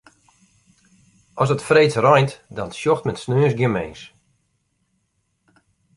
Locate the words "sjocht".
2.79-3.05